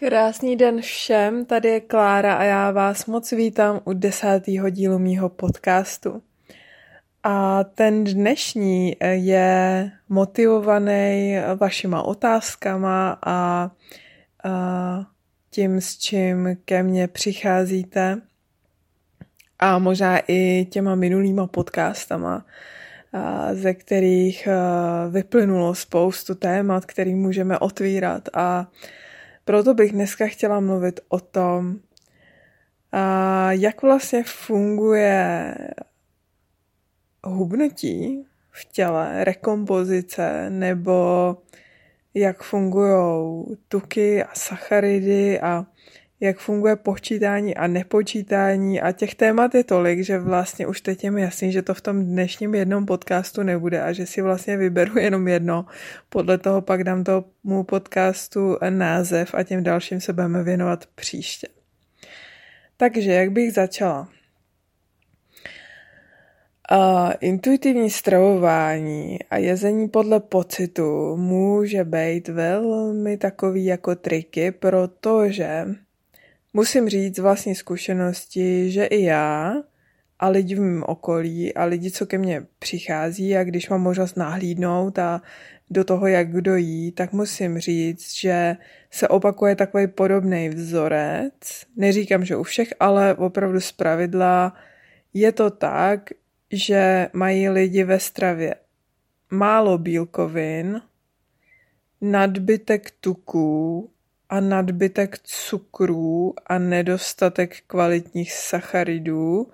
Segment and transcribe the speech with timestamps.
[0.00, 5.28] Krásný den všem, tady je Klára a já vás moc vítám u desátého dílu mýho
[5.28, 6.22] podcastu.
[7.22, 13.70] A ten dnešní je motivovaný vašima otázkama a,
[14.44, 15.06] a
[15.50, 18.20] tím, s čím ke mně přicházíte
[19.58, 22.46] a možná i těma minulýma podcastama,
[23.52, 24.48] ze kterých
[25.10, 28.68] vyplynulo spoustu témat, který můžeme otvírat a
[29.48, 31.76] proto bych dneska chtěla mluvit o tom,
[33.50, 35.54] jak vlastně funguje
[37.24, 41.36] hubnutí v těle, rekompozice, nebo
[42.14, 45.66] jak fungují tuky a sacharidy a
[46.20, 51.10] jak funguje počítání a nepočítání a těch témat je tolik, že vlastně už teď je
[51.10, 54.98] mi jasný, že to v tom dnešním jednom podcastu nebude a že si vlastně vyberu
[54.98, 55.66] jenom jedno.
[56.08, 61.48] Podle toho pak dám tomu podcastu název a těm dalším se budeme věnovat příště.
[62.76, 64.08] Takže jak bych začala?
[66.72, 75.66] Uh, intuitivní stravování a jezení podle pocitu může být velmi takový jako triky, protože
[76.52, 79.54] musím říct z vlastní zkušenosti, že i já
[80.18, 84.16] a lidi v mém okolí a lidi, co ke mně přichází a když mám možnost
[84.16, 85.22] nahlídnout a
[85.70, 88.56] do toho, jak kdo jí, tak musím říct, že
[88.90, 91.32] se opakuje takový podobný vzorec.
[91.76, 94.54] Neříkám, že u všech, ale opravdu z pravidla
[95.14, 96.10] je to tak,
[96.52, 98.54] že mají lidi ve stravě
[99.30, 100.80] málo bílkovin,
[102.00, 103.90] nadbytek tuků
[104.28, 109.50] a nadbytek cukrů a nedostatek kvalitních sacharidů,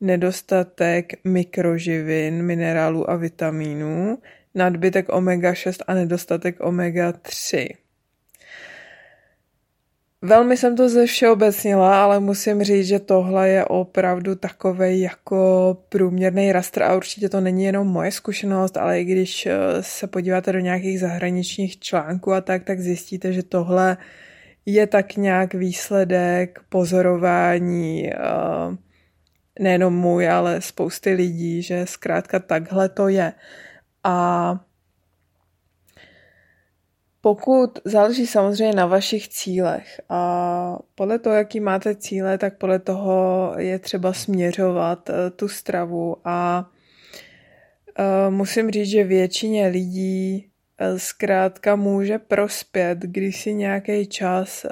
[0.00, 4.18] nedostatek mikroživin, minerálů a vitamínů,
[4.54, 7.68] nadbytek omega-6 a nedostatek omega-3.
[10.22, 16.52] Velmi jsem to ze všeobecnila, ale musím říct, že tohle je opravdu takový jako průměrný
[16.52, 20.58] rastr a určitě to není jenom moje zkušenost, ale i když eh, se podíváte do
[20.58, 23.96] nějakých zahraničních článků a tak, tak zjistíte, že tohle
[24.66, 28.16] je tak nějak výsledek pozorování eh,
[29.60, 33.32] nejenom můj, ale spousty lidí, že zkrátka takhle to je.
[34.04, 34.60] A
[37.26, 43.52] pokud záleží samozřejmě na vašich cílech a podle toho, jaký máte cíle, tak podle toho
[43.58, 46.70] je třeba směřovat eh, tu stravu a
[47.98, 50.46] uh, musím říct, že většině lidí
[50.80, 54.66] uh, zkrátka může prospět, když si nějaký čas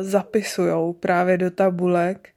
[0.00, 2.28] zapisujou právě do tabulek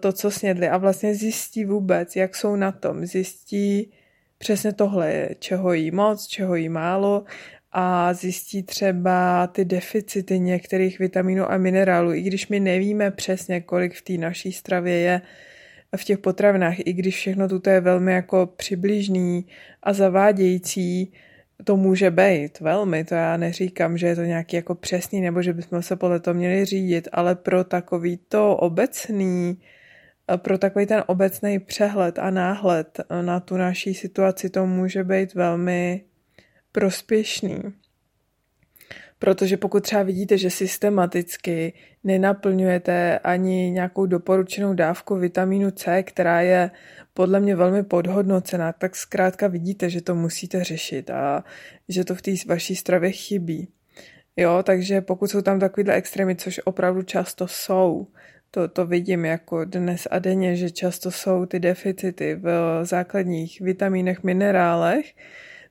[0.00, 3.06] to, co snědli a vlastně zjistí vůbec, jak jsou na tom.
[3.06, 3.92] Zjistí
[4.38, 7.24] přesně tohle, čeho jí moc, čeho jí málo
[7.80, 13.94] a zjistí třeba ty deficity některých vitaminů a minerálů, i když my nevíme přesně, kolik
[13.94, 15.20] v té naší stravě je
[15.96, 19.46] v těch potravinách, i když všechno tuto je velmi jako přibližný
[19.82, 21.12] a zavádějící,
[21.64, 25.52] to může být velmi, to já neříkám, že je to nějaký jako přesný, nebo že
[25.52, 29.58] bychom se podle toho měli řídit, ale pro takový to obecný,
[30.36, 36.07] pro takový ten obecný přehled a náhled na tu naší situaci to může být velmi
[36.72, 37.62] prospěšný.
[39.18, 41.72] Protože pokud třeba vidíte, že systematicky
[42.04, 46.70] nenaplňujete ani nějakou doporučenou dávku vitamínu C, která je
[47.14, 51.44] podle mě velmi podhodnocená, tak zkrátka vidíte, že to musíte řešit a
[51.88, 53.68] že to v té vaší stravě chybí.
[54.36, 58.06] Jo, takže pokud jsou tam takovýhle extrémy, což opravdu často jsou,
[58.50, 64.22] to, to vidím jako dnes a denně, že často jsou ty deficity v základních vitamínech,
[64.22, 65.14] minerálech,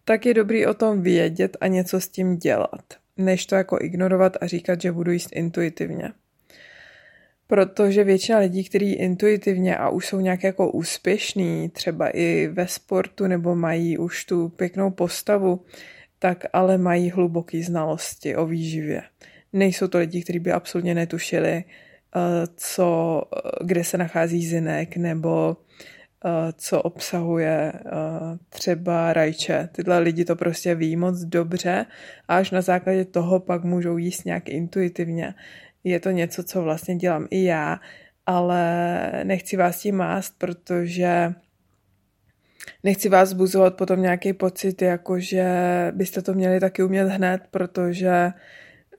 [0.07, 2.83] tak je dobrý o tom vědět a něco s tím dělat,
[3.17, 6.11] než to jako ignorovat a říkat, že budu jíst intuitivně.
[7.47, 13.27] Protože většina lidí, kteří intuitivně a už jsou nějak jako úspěšní, třeba i ve sportu
[13.27, 15.65] nebo mají už tu pěknou postavu,
[16.19, 19.01] tak ale mají hluboké znalosti o výživě.
[19.53, 21.63] Nejsou to lidi, kteří by absolutně netušili, eh,
[22.55, 25.57] co, eh, kde se nachází zinek nebo
[26.53, 27.81] co obsahuje eh,
[28.49, 29.69] třeba rajče.
[29.71, 31.85] Tyhle lidi to prostě ví moc dobře
[32.27, 35.33] a až na základě toho pak můžou jíst nějak intuitivně.
[35.83, 37.79] Je to něco, co vlastně dělám i já,
[38.25, 41.33] ale nechci vás tím mást, protože
[42.83, 45.47] nechci vás zbuzovat potom nějaký pocit, jako že
[45.95, 48.31] byste to měli taky umět hned, protože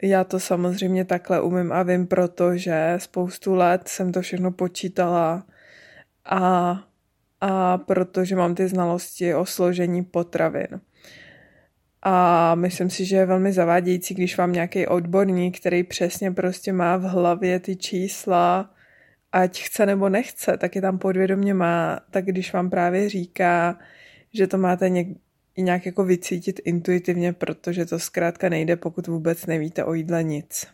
[0.03, 5.47] já to samozřejmě takhle umím a vím, protože spoustu let jsem to všechno počítala
[6.25, 6.88] a
[7.41, 10.81] a protože mám ty znalosti o složení potravin.
[12.03, 16.97] A myslím si, že je velmi zavádějící, když vám nějaký odborník, který přesně prostě má
[16.97, 18.75] v hlavě ty čísla,
[19.33, 23.79] ať chce nebo nechce, tak je tam podvědomě má, tak když vám právě říká,
[24.35, 25.09] že to máte něk,
[25.57, 30.67] nějak jako vycítit intuitivně, protože to zkrátka nejde, pokud vůbec nevíte o jídle nic.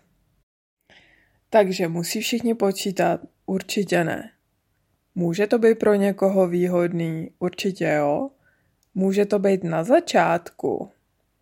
[1.50, 3.20] Takže musí všichni počítat?
[3.46, 4.33] Určitě ne.
[5.14, 7.30] Může to být pro někoho výhodný?
[7.38, 8.30] Určitě jo.
[8.94, 10.90] Může to být na začátku,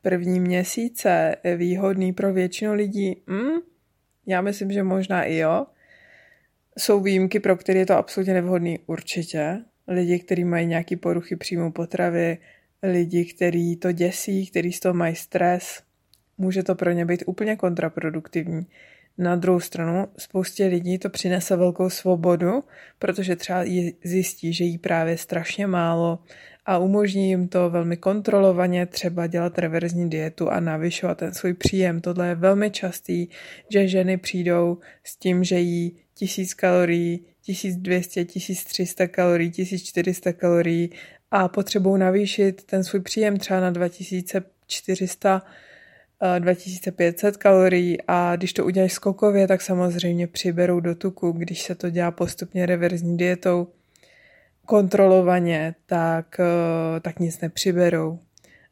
[0.02, 3.22] první měsíce, výhodný pro většinu lidí?
[3.30, 3.60] Hm?
[4.26, 5.66] Já myslím, že možná i jo.
[6.78, 8.78] Jsou výjimky, pro které je to absolutně nevhodný?
[8.86, 9.58] Určitě.
[9.88, 12.38] Lidi, kteří mají nějaké poruchy příjmu potravy,
[12.82, 15.82] lidi, kteří to děsí, kteří z toho mají stres,
[16.38, 18.66] může to pro ně být úplně kontraproduktivní.
[19.18, 22.64] Na druhou stranu, spoustě lidí to přinese velkou svobodu,
[22.98, 23.64] protože třeba
[24.04, 26.18] zjistí, že jí právě strašně málo
[26.66, 32.00] a umožní jim to velmi kontrolovaně třeba dělat reverzní dietu a navyšovat ten svůj příjem.
[32.00, 33.28] Tohle je velmi častý,
[33.68, 40.90] že ženy přijdou s tím, že jí 1000 kalorií, 1200, 1300 kalorií, 1400 kalorií
[41.30, 45.42] a potřebují navýšit ten svůj příjem třeba na 2400
[46.38, 51.32] 2500 kalorií a když to uděláš skokově, tak samozřejmě přiberou do tuku.
[51.32, 53.68] Když se to dělá postupně reverzní dietou,
[54.66, 58.18] kontrolovaně, tak, eh, tak nic nepřiberou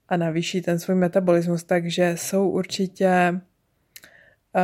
[0.08, 1.64] a navýší ten svůj metabolismus.
[1.64, 3.40] Takže jsou určitě
[4.54, 4.60] uh,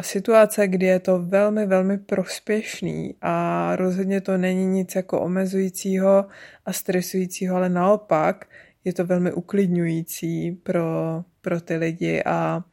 [0.00, 6.26] situace, kdy je to velmi, velmi prospěšný a rozhodně to není nic jako omezujícího
[6.66, 8.48] a stresujícího, ale naopak
[8.84, 12.64] je to velmi uklidňující pro, pro ty lidi a,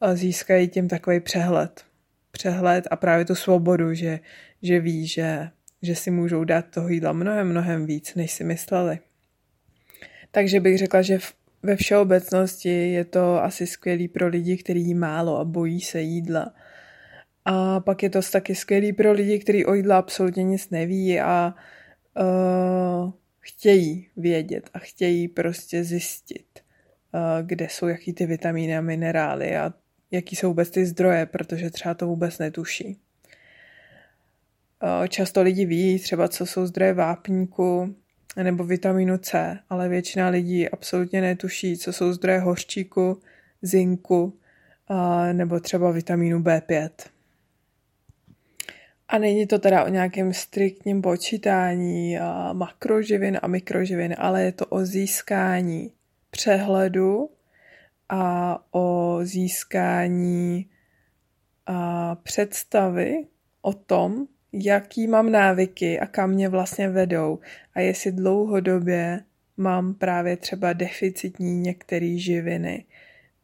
[0.00, 1.84] a získají tím takový přehled.
[2.30, 4.20] Přehled a právě tu svobodu, že,
[4.62, 5.48] že ví, že,
[5.82, 8.98] že si můžou dát toho jídla mnohem, mnohem víc, než si mysleli.
[10.30, 14.94] Takže bych řekla, že v, ve všeobecnosti je to asi skvělý pro lidi, kteří jí
[14.94, 16.54] málo a bojí se jídla.
[17.44, 21.54] A pak je to taky skvělý pro lidi, kteří o jídla absolutně nic neví a
[22.20, 26.46] uh, chtějí vědět a chtějí prostě zjistit,
[27.42, 29.72] kde jsou jaký ty vitamíny a minerály a
[30.10, 32.98] jaký jsou vůbec ty zdroje, protože třeba to vůbec netuší.
[34.82, 37.94] Uh, často lidi ví třeba, co jsou zdroje vápníku
[38.42, 43.20] nebo vitamínu C, ale většina lidí absolutně netuší, co jsou zdroje hořčíku,
[43.62, 44.38] zinku
[45.32, 46.90] nebo třeba vitamínu B5.
[49.08, 52.18] A není to teda o nějakém striktním počítání
[52.52, 55.92] makroživin a mikroživin, ale je to o získání
[56.30, 57.30] přehledu
[58.08, 60.70] a o získání
[61.66, 63.26] a představy
[63.62, 67.38] o tom, jaký mám návyky a kam mě vlastně vedou
[67.74, 69.20] a jestli dlouhodobě
[69.56, 72.84] mám právě třeba deficitní některé živiny,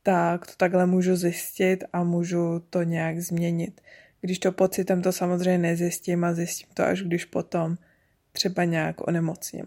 [0.02, 3.80] tak to takhle můžu zjistit a můžu to nějak změnit.
[4.20, 7.76] Když to pocitem to samozřejmě nezjistím a zjistím to až když potom
[8.32, 9.66] třeba nějak onemocním.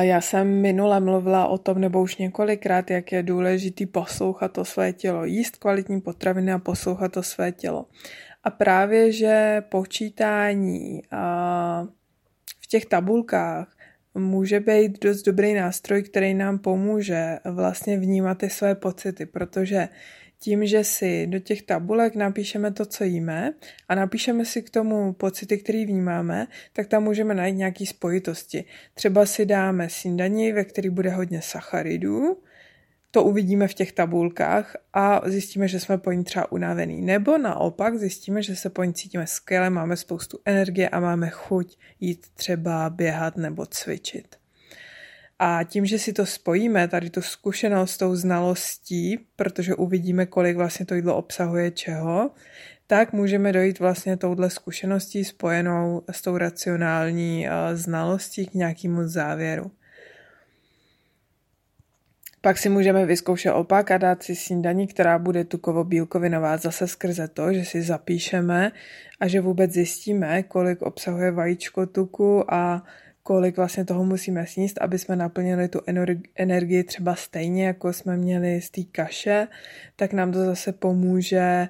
[0.00, 4.92] Já jsem minule mluvila o tom, nebo už několikrát, jak je důležitý poslouchat to své
[4.92, 7.86] tělo, jíst kvalitní potraviny a poslouchat to své tělo.
[8.44, 11.02] A právě, že počítání
[12.60, 13.76] v těch tabulkách
[14.14, 19.88] může být dost dobrý nástroj, který nám pomůže vlastně vnímat ty své pocity, protože
[20.40, 23.54] tím, že si do těch tabulek napíšeme to, co jíme
[23.88, 28.64] a napíšeme si k tomu pocity, který vnímáme, tak tam můžeme najít nějaké spojitosti.
[28.94, 32.42] Třeba si dáme snídaní, ve který bude hodně sacharidů,
[33.10, 37.02] to uvidíme v těch tabulkách a zjistíme, že jsme po ní třeba unavený.
[37.02, 41.78] Nebo naopak zjistíme, že se po ní cítíme skvěle, máme spoustu energie a máme chuť
[42.00, 44.36] jít třeba běhat nebo cvičit.
[45.38, 50.56] A tím, že si to spojíme, tady tu zkušenost s tou znalostí, protože uvidíme, kolik
[50.56, 52.30] vlastně to jídlo obsahuje čeho,
[52.86, 59.70] tak můžeme dojít vlastně touhle zkušeností spojenou s tou racionální eh, znalostí k nějakému závěru.
[62.40, 67.52] Pak si můžeme vyzkoušet opak a dát si snídaní, která bude tukovo-bílkovinová zase skrze to,
[67.52, 68.72] že si zapíšeme
[69.20, 72.84] a že vůbec zjistíme, kolik obsahuje vajíčko tuku a
[73.26, 75.80] kolik vlastně toho musíme sníst, aby jsme naplnili tu
[76.34, 79.48] energii třeba stejně, jako jsme měli z té kaše,
[79.96, 81.68] tak nám to zase pomůže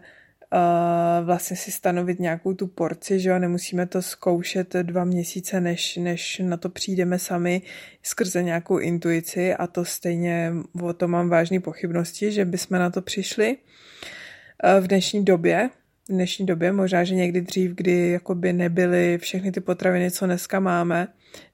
[0.52, 5.96] uh, vlastně si stanovit nějakou tu porci, že jo, nemusíme to zkoušet dva měsíce, než,
[5.96, 7.62] než na to přijdeme sami
[8.02, 13.02] skrze nějakou intuici a to stejně o to mám vážné pochybnosti, že bychom na to
[13.02, 13.56] přišli.
[13.56, 15.70] Uh, v dnešní době,
[16.08, 20.60] v dnešní době, možná, že někdy dřív, kdy jakoby nebyly všechny ty potraviny, co dneska
[20.60, 21.08] máme,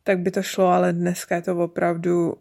[0.04, 2.34] tak by to šlo, ale dneska je to opravdu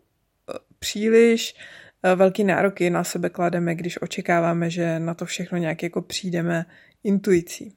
[0.80, 1.56] příliš
[2.04, 6.66] eh, velký nároky na sebe klademe, když očekáváme, že na to všechno nějak jako přijdeme
[7.04, 7.76] intuicí.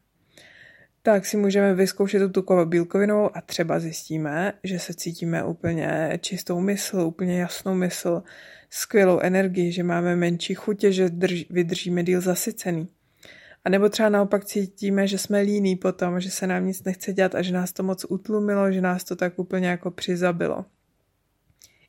[1.03, 6.61] Tak si můžeme vyzkoušet tu tukovou bílkovinou a třeba zjistíme, že se cítíme úplně čistou
[6.61, 8.23] mysl, úplně jasnou mysl,
[8.71, 12.89] skvělou energii, že máme menší chutě, že drž, vydržíme díl zasycený.
[13.65, 17.35] A nebo třeba naopak cítíme, že jsme líní potom, že se nám nic nechce dělat
[17.35, 20.65] a že nás to moc utlumilo, že nás to tak úplně jako přizabilo.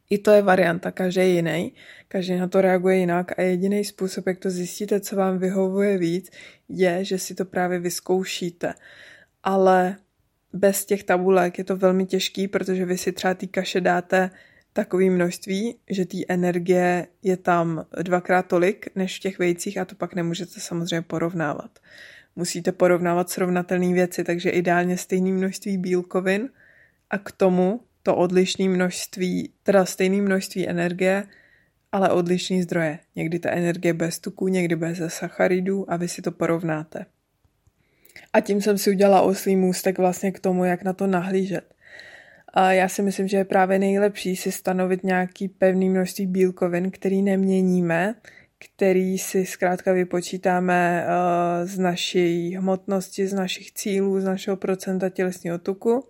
[0.09, 1.73] I to je varianta, každý je jiný,
[2.07, 6.31] každý na to reaguje jinak a jediný způsob, jak to zjistíte, co vám vyhovuje víc,
[6.69, 8.73] je, že si to právě vyzkoušíte.
[9.43, 9.97] Ale
[10.53, 14.29] bez těch tabulek je to velmi těžký, protože vy si třeba ty kaše dáte
[14.75, 19.95] takové množství, že té energie je tam dvakrát tolik než v těch vejcích a to
[19.95, 21.79] pak nemůžete samozřejmě porovnávat.
[22.35, 26.49] Musíte porovnávat srovnatelné věci, takže ideálně stejné množství bílkovin
[27.09, 31.23] a k tomu to odlišné množství, teda stejné množství energie,
[31.91, 32.99] ale odlišný zdroje.
[33.15, 37.05] Někdy ta energie bez tuku, někdy bez sacharidů a vy si to porovnáte.
[38.33, 41.74] A tím jsem si udělala oslý můstek vlastně k tomu, jak na to nahlížet.
[42.55, 47.21] A já si myslím, že je právě nejlepší si stanovit nějaký pevný množství bílkovin, který
[47.21, 48.15] neměníme,
[48.57, 55.57] který si zkrátka vypočítáme uh, z naší hmotnosti, z našich cílů, z našeho procenta tělesního
[55.57, 56.07] tuku.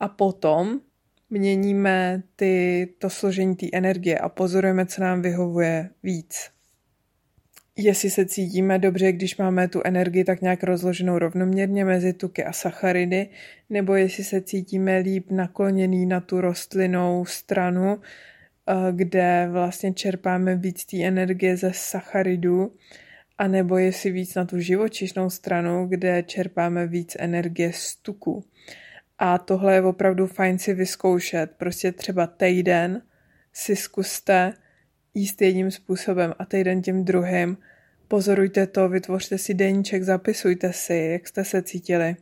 [0.00, 0.80] A potom
[1.30, 6.50] měníme ty, to složení té energie a pozorujeme, co nám vyhovuje víc
[7.76, 12.52] jestli se cítíme dobře, když máme tu energii tak nějak rozloženou rovnoměrně mezi tuky a
[12.52, 13.28] sacharidy,
[13.70, 18.00] nebo jestli se cítíme líp nakloněný na tu rostlinou stranu,
[18.68, 22.72] eh, kde vlastně čerpáme víc té energie ze sacharidů,
[23.38, 28.44] a nebo jestli víc na tu živočišnou stranu, kde čerpáme víc energie z tuku.
[29.18, 31.50] A tohle je opravdu fajn si vyzkoušet.
[31.56, 33.02] Prostě třeba týden
[33.52, 34.52] si zkuste
[35.14, 37.56] jíst jedním způsobem a týden tím druhým.
[38.08, 42.16] Pozorujte to, vytvořte si deníček, zapisujte si, jak jste se cítili.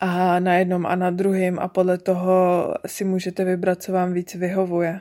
[0.00, 4.34] A na jednom a na druhém a podle toho si můžete vybrat, co vám víc
[4.34, 5.00] vyhovuje.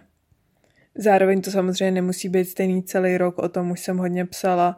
[0.96, 4.78] Zároveň to samozřejmě nemusí být stejný celý rok, o tom už jsem hodně psala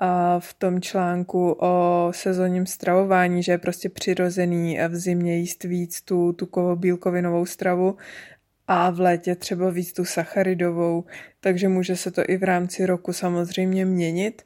[0.00, 6.02] a v tom článku o sezónním stravování, že je prostě přirozený v zimě jíst víc
[6.02, 7.96] tu tukovo-bílkovinovou stravu
[8.72, 11.04] a v létě třeba víc tu sacharidovou,
[11.40, 14.42] takže může se to i v rámci roku samozřejmě měnit,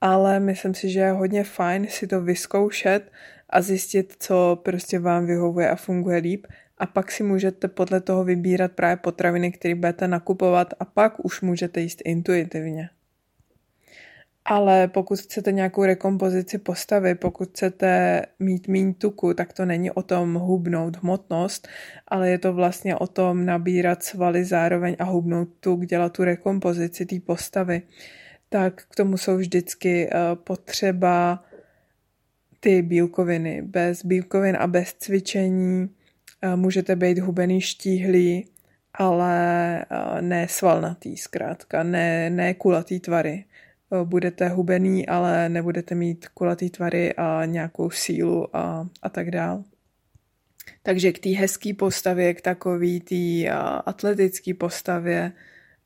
[0.00, 3.12] ale myslím si, že je hodně fajn si to vyzkoušet
[3.50, 6.46] a zjistit, co prostě vám vyhovuje a funguje líp
[6.78, 11.40] a pak si můžete podle toho vybírat právě potraviny, které budete nakupovat a pak už
[11.40, 12.90] můžete jíst intuitivně.
[14.50, 20.02] Ale pokud chcete nějakou rekompozici postavy, pokud chcete mít méně tuku, tak to není o
[20.02, 21.68] tom hubnout hmotnost,
[22.08, 27.06] ale je to vlastně o tom nabírat svaly zároveň a hubnout tuk, dělat tu rekompozici
[27.06, 27.82] té postavy.
[28.48, 31.44] Tak k tomu jsou vždycky uh, potřeba
[32.60, 33.62] ty bílkoviny.
[33.62, 38.48] Bez bílkovin a bez cvičení uh, můžete být hubený štíhlý,
[38.94, 43.44] ale uh, ne svalnatý zkrátka, ne, ne kulatý tvary
[44.04, 49.64] budete hubený, ale nebudete mít kulatý tvary a nějakou sílu a, a tak dál.
[50.82, 53.50] Takže k té hezké postavě, k takový té
[53.86, 55.32] atletické postavě,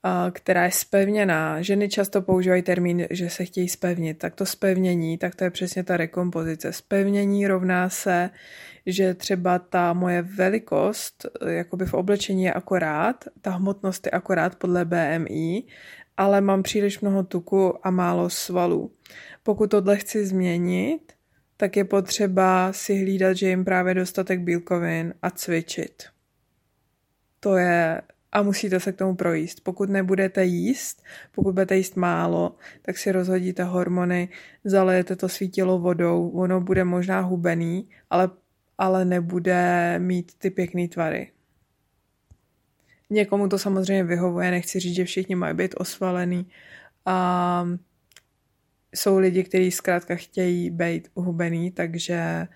[0.02, 1.62] a, která je spevněná.
[1.62, 4.18] Ženy často používají termín, že se chtějí spevnit.
[4.18, 6.72] Tak to spevnění, tak to je přesně ta rekompozice.
[6.72, 8.30] Spevnění rovná se,
[8.86, 14.84] že třeba ta moje velikost jakoby v oblečení je akorát, ta hmotnost je akorát podle
[14.84, 15.62] BMI
[16.16, 18.92] ale mám příliš mnoho tuku a málo svalů.
[19.42, 21.12] Pokud tohle chci změnit,
[21.56, 26.02] tak je potřeba si hlídat, že jim právě dostatek bílkovin a cvičit.
[27.40, 28.02] To je
[28.32, 29.60] a musíte se k tomu projíst.
[29.64, 31.02] Pokud nebudete jíst,
[31.32, 34.28] pokud budete jíst málo, tak si rozhodíte hormony,
[34.64, 38.30] zalejete to svítilo vodou, ono bude možná hubený, ale,
[38.78, 41.31] ale nebude mít ty pěkné tvary.
[43.12, 46.46] Někomu to samozřejmě vyhovuje, nechci říct, že všichni mají být osvalený.
[47.06, 47.68] A
[48.94, 52.48] jsou lidi, kteří zkrátka chtějí být uhubený, takže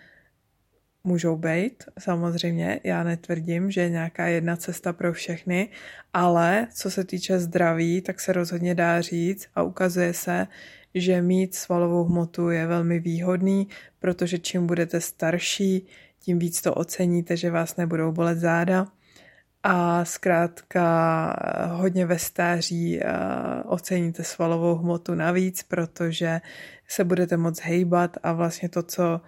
[1.05, 2.81] můžou být, samozřejmě.
[2.85, 5.69] Já netvrdím, že je nějaká jedna cesta pro všechny,
[6.13, 10.47] ale co se týče zdraví, tak se rozhodně dá říct a ukazuje se,
[10.95, 15.87] že mít svalovou hmotu je velmi výhodný, protože čím budete starší,
[16.21, 18.87] tím víc to oceníte, že vás nebudou bolet záda
[19.69, 20.87] a zkrátka
[21.41, 23.09] eh, hodně ve stáří eh,
[23.65, 26.41] oceníte svalovou hmotu navíc, protože
[26.89, 29.21] se budete moc hejbat a vlastně to, co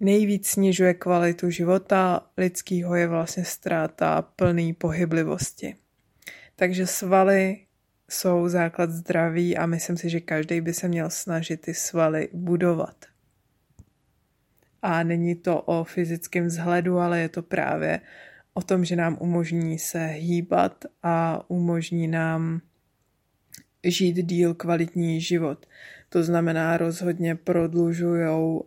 [0.00, 5.76] nejvíc snižuje kvalitu života lidského, je vlastně ztráta plný pohyblivosti.
[6.56, 7.58] Takže svaly
[8.10, 12.96] jsou základ zdraví a myslím si, že každý by se měl snažit ty svaly budovat.
[14.82, 18.00] A není to o fyzickém vzhledu, ale je to právě
[18.54, 22.60] o tom, že nám umožní se hýbat a umožní nám
[23.84, 25.66] žít díl kvalitní život.
[26.08, 28.62] To znamená, rozhodně prodlužují uh,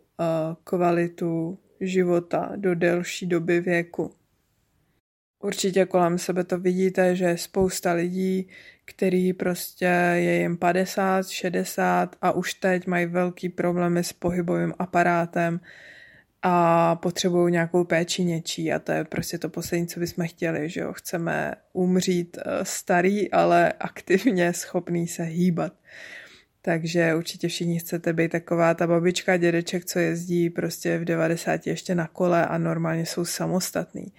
[0.63, 4.11] kvalitu života do delší doby věku.
[5.43, 8.49] Určitě kolem sebe to vidíte, že je spousta lidí,
[8.85, 9.85] který prostě
[10.15, 15.59] je jim 50, 60 a už teď mají velký problémy s pohybovým aparátem
[16.45, 20.81] a potřebují nějakou péči něčí a to je prostě to poslední, co bychom chtěli, že
[20.81, 20.93] jo.
[20.93, 25.73] Chceme umřít eh, starý, ale aktivně schopný se hýbat.
[26.61, 31.95] Takže určitě všichni chcete být taková ta babička, dědeček, co jezdí prostě v 90 ještě
[31.95, 34.13] na kole a normálně jsou samostatný.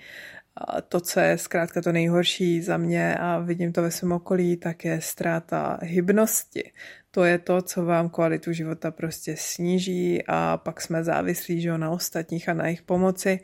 [0.57, 4.57] A to, co je zkrátka to nejhorší za mě a vidím to ve svém okolí,
[4.57, 6.73] tak je ztráta hybnosti.
[7.14, 11.90] To je to, co vám kvalitu života prostě sníží a pak jsme závislí že, na
[11.90, 13.40] ostatních a na jejich pomoci.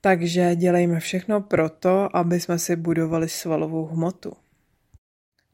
[0.00, 4.32] Takže dělejme všechno proto, aby jsme si budovali svalovou hmotu.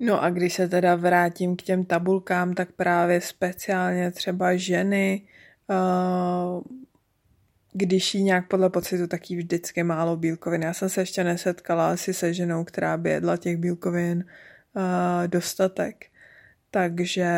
[0.01, 5.23] No a když se teda vrátím k těm tabulkám, tak právě speciálně třeba ženy,
[5.71, 6.63] uh,
[7.73, 10.63] když jí nějak podle pocitu, tak jí vždycky málo bílkovin.
[10.63, 14.25] Já jsem se ještě nesetkala asi se ženou, která by jedla těch bílkovin
[14.77, 14.83] uh,
[15.27, 16.14] dostatek.
[16.75, 17.31] Takže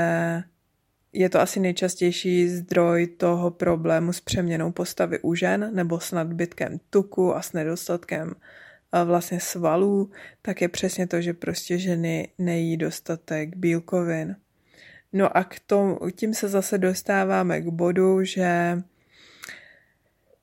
[1.12, 6.80] je to asi nejčastější zdroj toho problému s přeměnou postavy u žen nebo s nadbytkem
[6.90, 8.34] tuku a s nedostatkem
[9.04, 10.10] vlastně svalů,
[10.42, 14.36] tak je přesně to, že prostě ženy nejí dostatek bílkovin.
[15.12, 18.82] No a k tomu, tím se zase dostáváme k bodu, že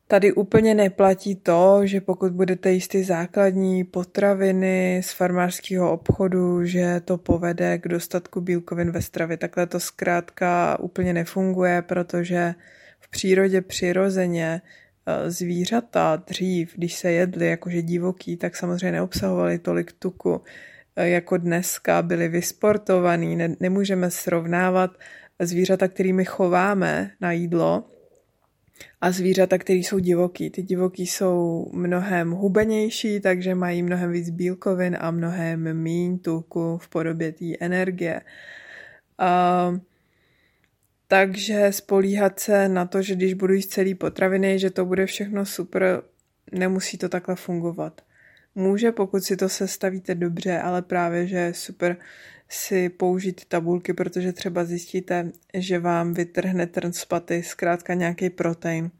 [0.07, 7.01] Tady úplně neplatí to, že pokud budete jíst ty základní potraviny z farmářského obchodu, že
[7.05, 9.37] to povede k dostatku bílkovin ve stravě.
[9.37, 12.55] Takhle to zkrátka úplně nefunguje, protože
[12.99, 14.61] v přírodě přirozeně
[15.05, 20.41] eh, zvířata dřív, když se jedli jakože divoký, tak samozřejmě neobsahovali tolik tuku
[20.95, 23.35] eh, jako dneska, byli vysportovaný.
[23.35, 24.91] Ne, nemůžeme srovnávat
[25.39, 27.83] zvířata, kterými chováme na jídlo,
[29.01, 30.49] a zvířata, které jsou divoký.
[30.49, 36.87] Ty divoký jsou mnohem hubenější, takže mají mnohem víc bílkovin a mnohem méně tuku v
[36.89, 38.21] podobě té energie.
[39.21, 39.77] Uh,
[41.07, 45.45] takže spolíhat se na to, že když budu jíst celý potraviny, že to bude všechno
[45.45, 46.01] super,
[46.51, 48.01] nemusí to takhle fungovat.
[48.55, 51.97] Může, pokud si to sestavíte dobře, ale právě, že je super
[52.53, 58.91] si použít tabulky, protože třeba zjistíte, že vám vytrhne trn z paty, zkrátka nějaký protein.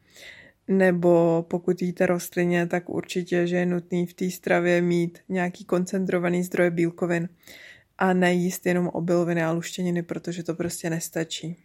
[0.68, 6.44] Nebo pokud jíte rostlině, tak určitě, že je nutný v té stravě mít nějaký koncentrovaný
[6.44, 7.30] zdroj bílkovin
[7.98, 11.63] a nejíst jenom obiloviny a luštěniny, protože to prostě nestačí.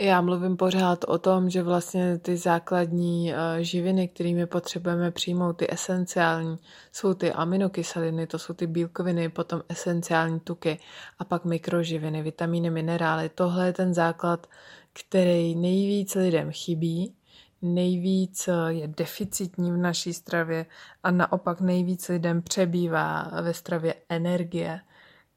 [0.00, 5.72] Já mluvím pořád o tom, že vlastně ty základní eh, živiny, kterými potřebujeme přijmout, ty
[5.72, 6.56] esenciální,
[6.92, 10.78] jsou ty aminokyseliny, to jsou ty bílkoviny, potom esenciální tuky
[11.18, 13.28] a pak mikroživiny, vitamíny, minerály.
[13.28, 14.46] Tohle je ten základ,
[14.92, 17.14] který nejvíc lidem chybí,
[17.62, 20.66] nejvíc eh, je deficitní v naší stravě
[21.02, 24.80] a naopak nejvíc lidem přebývá ve stravě energie,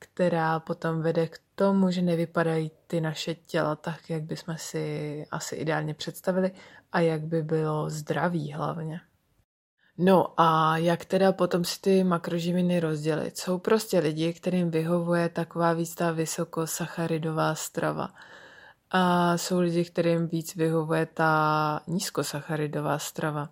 [0.02, 5.56] která potom vede k tomu, že nevypadají ty naše těla tak, jak bychom si asi
[5.56, 6.52] ideálně představili
[6.92, 9.02] a jak by bylo zdraví hlavně.
[9.98, 13.38] No a jak teda potom si ty makroživiny rozdělit?
[13.38, 18.10] Jsou prostě lidi, kterým vyhovuje taková víc ta vysokosacharidová strava.
[18.92, 23.50] A jsou lidi, kterým víc vyhovuje ta nízkosacharidová strava.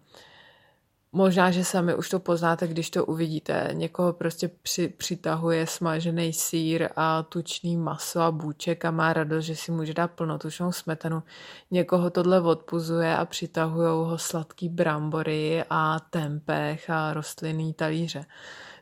[1.12, 3.69] Možná, že sami už to poznáte, když to uvidíte.
[3.74, 9.56] Někoho prostě při, přitahuje smažený sír a tučný maso a bůček a má radost, že
[9.56, 11.24] si může dát plnotučnou smetanu.
[11.72, 18.26] Někoho tohle odpuzuje a přitahují ho sladký brambory a tempeh a rostlinný talíře.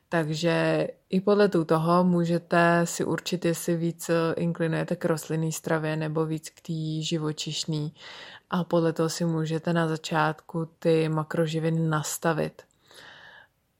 [0.09, 6.49] Takže i podle toho můžete si určit, jestli víc inklinujete k rostlinný stravě nebo víc
[6.49, 7.93] k té živočišný
[8.49, 12.61] a podle toho si můžete na začátku ty makroživiny nastavit.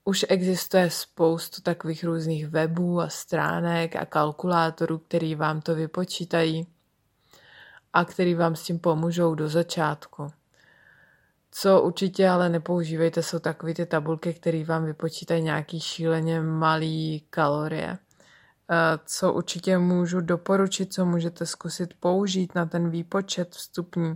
[0.04, 6.66] Už existuje spoustu takových různých webů a stránek a kalkulátorů, který vám to vypočítají
[7.92, 10.32] a který vám s tím pomůžou do začátku.
[11.50, 17.98] Co určitě ale nepoužívejte, jsou takové ty tabulky, které vám vypočítají nějaký šíleně malý kalorie.
[18.70, 24.14] Eh, co určitě můžu doporučit, co můžete zkusit použít na ten výpočet vstupní,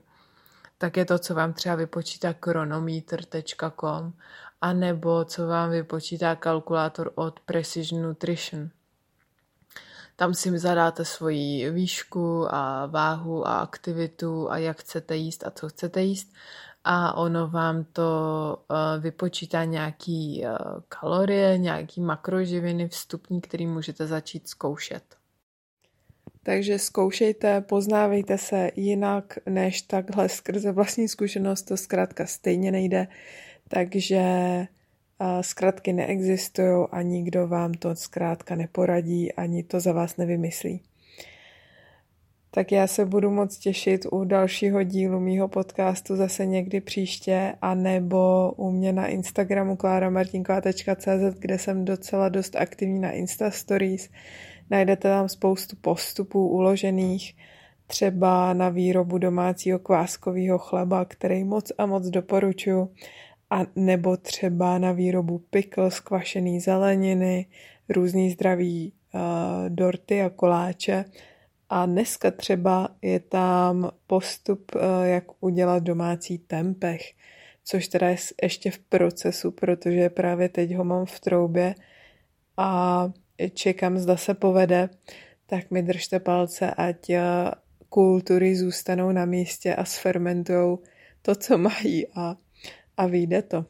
[0.82, 4.12] tak je to, co vám třeba vypočítá chronometer.com
[4.60, 8.70] a nebo co vám vypočítá kalkulátor od Precision Nutrition.
[10.16, 15.68] Tam si zadáte svoji výšku a váhu a aktivitu a jak chcete jíst a co
[15.68, 16.32] chcete jíst
[16.84, 24.48] a ono vám to uh, vypočítá nějaký uh, kalorie, nějaký makroživiny vstupní, který můžete začít
[24.48, 25.21] zkoušet.
[26.44, 33.06] Takže zkoušejte, poznávejte se jinak než takhle skrze vlastní zkušenost, to zkrátka stejně nejde,
[33.68, 34.22] takže
[35.40, 40.82] zkrátky neexistují a nikdo vám to zkrátka neporadí, ani to za vás nevymyslí.
[42.50, 47.74] Tak já se budu moc těšit u dalšího dílu mýho podcastu zase někdy příště, a
[47.74, 54.10] nebo u mě na Instagramu klaramartinková.cz, kde jsem docela dost aktivní na Insta Stories.
[54.72, 57.36] Najdete tam spoustu postupů uložených,
[57.86, 62.88] třeba na výrobu domácího kváskového chleba, který moc a moc doporučuji,
[63.50, 67.46] a nebo třeba na výrobu pickles, kvašený zeleniny,
[67.88, 69.20] různý zdravý uh,
[69.68, 71.04] dorty a koláče.
[71.68, 77.00] A dneska třeba je tam postup, uh, jak udělat domácí tempeh,
[77.64, 81.74] což teda je ještě v procesu, protože právě teď ho mám v troubě
[82.56, 83.10] a
[83.50, 84.88] čekám, zda se povede,
[85.46, 87.16] tak mi držte palce, ať uh,
[87.88, 90.78] kultury zůstanou na místě a sfermentujou
[91.22, 92.36] to, co mají a
[92.96, 93.64] a vyjde to.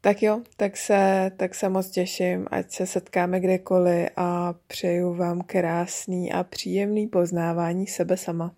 [0.00, 5.40] Tak jo, tak se, tak se moc těším, ať se setkáme kdekoliv a přeju vám
[5.42, 8.54] krásný a příjemný poznávání sebe sama.